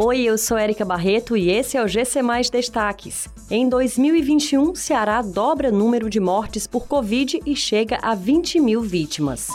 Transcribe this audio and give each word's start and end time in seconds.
Oi, 0.00 0.20
eu 0.20 0.38
sou 0.38 0.56
Érica 0.56 0.84
Barreto 0.84 1.36
e 1.36 1.50
esse 1.50 1.76
é 1.76 1.82
o 1.82 1.88
GC 1.88 2.22
Mais 2.22 2.48
Destaques. 2.48 3.28
Em 3.50 3.68
2021, 3.68 4.72
Ceará 4.76 5.20
dobra 5.20 5.72
número 5.72 6.08
de 6.08 6.20
mortes 6.20 6.68
por 6.68 6.86
Covid 6.86 7.40
e 7.44 7.56
chega 7.56 7.98
a 8.00 8.14
20 8.14 8.60
mil 8.60 8.80
vítimas. 8.80 9.48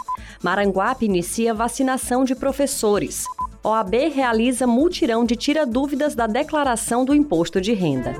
Maranguape 0.44 1.06
inicia 1.06 1.54
vacinação 1.54 2.26
de 2.26 2.36
professores. 2.36 3.24
OAB 3.64 3.94
realiza 4.14 4.68
multirão 4.68 5.24
de 5.24 5.38
tira-dúvidas 5.38 6.14
da 6.14 6.28
declaração 6.28 7.05
do 7.05 7.16
imposto 7.16 7.62
de 7.62 7.71
renda. 7.71 8.14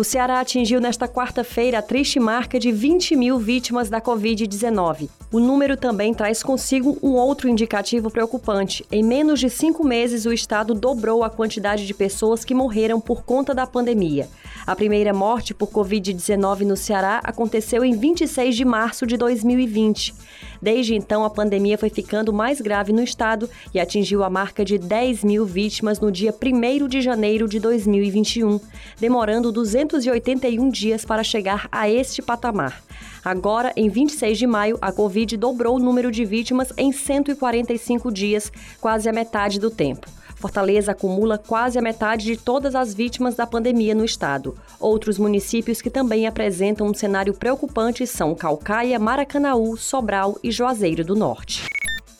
O 0.00 0.04
Ceará 0.04 0.40
atingiu 0.40 0.80
nesta 0.80 1.06
quarta-feira 1.06 1.78
a 1.78 1.82
triste 1.82 2.18
marca 2.18 2.58
de 2.58 2.72
20 2.72 3.14
mil 3.14 3.38
vítimas 3.38 3.90
da 3.90 4.00
Covid-19. 4.00 5.10
O 5.30 5.38
número 5.38 5.76
também 5.76 6.14
traz 6.14 6.42
consigo 6.42 6.96
um 7.02 7.10
outro 7.16 7.50
indicativo 7.50 8.10
preocupante. 8.10 8.82
Em 8.90 9.02
menos 9.02 9.38
de 9.38 9.50
cinco 9.50 9.86
meses, 9.86 10.24
o 10.24 10.32
estado 10.32 10.72
dobrou 10.72 11.22
a 11.22 11.28
quantidade 11.28 11.86
de 11.86 11.92
pessoas 11.92 12.46
que 12.46 12.54
morreram 12.54 12.98
por 12.98 13.24
conta 13.24 13.54
da 13.54 13.66
pandemia. 13.66 14.26
A 14.66 14.76
primeira 14.76 15.12
morte 15.12 15.54
por 15.54 15.68
Covid-19 15.68 16.60
no 16.60 16.76
Ceará 16.76 17.20
aconteceu 17.24 17.84
em 17.84 17.96
26 17.96 18.54
de 18.54 18.64
março 18.64 19.06
de 19.06 19.16
2020. 19.16 20.14
Desde 20.60 20.94
então, 20.94 21.24
a 21.24 21.30
pandemia 21.30 21.78
foi 21.78 21.88
ficando 21.88 22.32
mais 22.32 22.60
grave 22.60 22.92
no 22.92 23.02
estado 23.02 23.48
e 23.72 23.80
atingiu 23.80 24.22
a 24.22 24.28
marca 24.28 24.64
de 24.64 24.76
10 24.76 25.24
mil 25.24 25.46
vítimas 25.46 25.98
no 25.98 26.12
dia 26.12 26.34
1 26.34 26.86
de 26.86 27.00
janeiro 27.00 27.48
de 27.48 27.58
2021, 27.58 28.60
demorando 28.98 29.50
281 29.50 30.68
dias 30.68 31.04
para 31.04 31.24
chegar 31.24 31.66
a 31.72 31.88
este 31.88 32.20
patamar. 32.20 32.82
Agora, 33.24 33.72
em 33.76 33.88
26 33.88 34.38
de 34.38 34.46
maio, 34.46 34.78
a 34.80 34.92
Covid 34.92 35.36
dobrou 35.36 35.76
o 35.76 35.80
número 35.80 36.10
de 36.10 36.24
vítimas 36.24 36.72
em 36.76 36.92
145 36.92 38.12
dias, 38.12 38.52
quase 38.80 39.08
a 39.08 39.12
metade 39.12 39.58
do 39.58 39.70
tempo. 39.70 40.06
Fortaleza 40.40 40.92
acumula 40.92 41.36
quase 41.36 41.78
a 41.78 41.82
metade 41.82 42.24
de 42.24 42.34
todas 42.34 42.74
as 42.74 42.94
vítimas 42.94 43.34
da 43.34 43.46
pandemia 43.46 43.94
no 43.94 44.06
estado. 44.06 44.56
Outros 44.80 45.18
municípios 45.18 45.82
que 45.82 45.90
também 45.90 46.26
apresentam 46.26 46.86
um 46.86 46.94
cenário 46.94 47.34
preocupante 47.34 48.06
são 48.06 48.34
Calcaia, 48.34 48.98
Maracanaú, 48.98 49.76
Sobral 49.76 50.38
e 50.42 50.50
Juazeiro 50.50 51.04
do 51.04 51.14
Norte. 51.14 51.68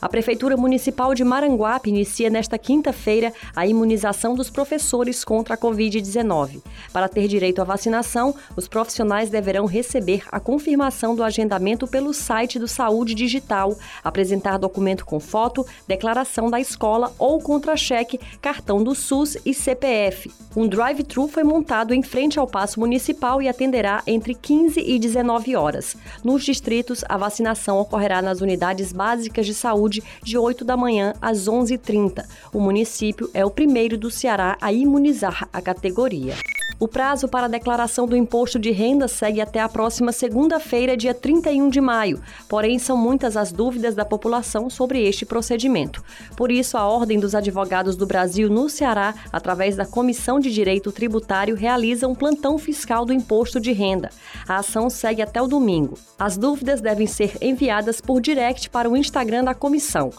A 0.01 0.09
Prefeitura 0.09 0.57
Municipal 0.57 1.15
de 1.15 1.23
Maranguape 1.23 1.91
inicia 1.91 2.31
nesta 2.31 2.57
quinta-feira 2.57 3.35
a 3.55 3.67
imunização 3.67 4.35
dos 4.35 4.49
professores 4.49 5.23
contra 5.23 5.55
a 5.55 5.59
Covid-19. 5.59 6.63
Para 6.91 7.07
ter 7.07 7.29
direito 7.29 7.61
à 7.61 7.65
vacinação, 7.65 8.35
os 8.57 8.67
profissionais 8.67 9.29
deverão 9.29 9.67
receber 9.67 10.23
a 10.33 10.41
confirmação 10.41 11.15
do 11.15 11.23
agendamento 11.23 11.87
pelo 11.87 12.15
site 12.15 12.59
do 12.59 12.67
Saúde 12.67 13.15
Digital, 13.15 13.77
apresentar 14.03 14.57
documento 14.57 15.05
com 15.05 15.21
foto, 15.21 15.67
declaração 15.87 16.49
da 16.49 16.59
escola 16.59 17.13
ou 17.19 17.39
contra-cheque, 17.39 18.19
cartão 18.41 18.83
do 18.83 18.95
SUS 18.95 19.37
e 19.45 19.53
CPF. 19.53 20.33
Um 20.57 20.67
drive-thru 20.67 21.29
foi 21.29 21.45
montado 21.45 21.93
em 21.93 22.03
frente 22.03 22.39
ao 22.39 22.47
Paço 22.47 22.81
Municipal 22.81 23.43
e 23.43 23.49
atenderá 23.49 24.03
entre 24.07 24.35
15 24.35 24.81
e 24.81 24.99
19 24.99 25.55
horas. 25.55 25.95
Nos 26.25 26.43
distritos, 26.43 27.05
a 27.09 27.19
vacinação 27.19 27.79
ocorrerá 27.79 28.23
nas 28.23 28.41
unidades 28.41 28.93
básicas 28.93 29.45
de 29.45 29.55
saúde 29.55 29.90
saúde 29.91 30.03
de 30.23 30.39
8 30.39 30.65
da 30.65 30.77
manhã 30.77 31.13
às 31.21 31.49
11h30. 31.49 32.25
O 32.53 32.61
município 32.61 33.29
é 33.35 33.45
o 33.45 33.51
primeiro 33.51 33.99
do 33.99 34.11
Ceará 34.11 34.57
a 34.61 34.73
imunizar 34.73 35.49
a 35.53 35.61
categoria. 35.61 36.37
O 36.79 36.89
prazo 36.89 37.29
para 37.29 37.47
a 37.47 37.49
declaração 37.49 38.07
do 38.07 38.17
imposto 38.17 38.59
de 38.59 38.71
renda 38.71 39.07
segue 39.07 39.41
até 39.41 39.61
a 39.61 39.69
próxima 39.69 40.13
segunda-feira, 40.13 40.97
dia 40.97 41.13
31 41.13 41.69
de 41.69 41.81
maio. 41.81 42.23
Porém, 42.49 42.79
são 42.79 42.97
muitas 42.97 43.37
as 43.37 43.53
dúvidas 43.53 43.95
da 43.95 44.05
população 44.05 44.71
sobre 44.71 45.03
este 45.07 45.27
procedimento. 45.27 46.03
Por 46.37 46.51
isso, 46.51 46.79
a 46.79 46.87
Ordem 46.87 47.21
dos 47.21 47.35
Advogados 47.35 47.97
do 47.97 48.07
Brasil 48.07 48.49
no 48.49 48.69
Ceará, 48.69 49.15
através 49.33 49.77
da 49.77 49.85
Comissão 49.85 50.41
de 50.41 50.51
Direito 50.51 50.91
Tributário, 50.91 51.55
realiza 51.55 52.09
um 52.09 52.15
plantão 52.15 52.57
fiscal 52.59 53.05
do 53.05 53.13
imposto 53.13 53.61
de 53.61 53.73
renda. 53.73 54.11
A 54.49 54.57
ação 54.57 54.89
segue 54.89 55.21
até 55.23 55.43
o 55.43 55.47
domingo. 55.47 55.99
As 56.19 56.37
dúvidas 56.37 56.81
devem 56.81 57.07
ser 57.07 57.37
enviadas 57.43 58.01
por 58.01 58.21
direct 58.21 58.71
para 58.71 58.89
o 58.89 58.97
Instagram 58.97 59.45
da 59.45 59.55
comissão, 59.55 60.11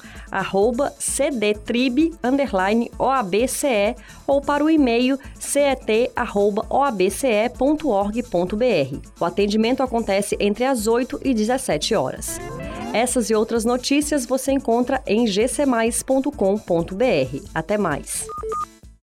cdtrib_oabce 1.00 2.12
ou 4.28 4.42
para 4.42 4.64
o 4.64 4.70
e-mail 4.70 5.20
cet@ 5.52 6.12
oabce.org.br. 6.70 7.50
O 9.20 9.26
atendimento 9.26 9.84
acontece 9.84 10.38
entre 10.40 10.64
as 10.64 10.88
8 10.88 11.20
e 11.24 11.34
17 11.34 11.94
horas. 11.96 12.40
Essas 12.94 13.30
e 13.30 13.36
outras 13.36 13.66
notícias 13.66 14.26
você 14.26 14.52
encontra 14.52 15.02
em 15.06 15.26
gcmais.com.br. 15.26 16.32
Até 17.54 17.78
mais! 17.78 18.26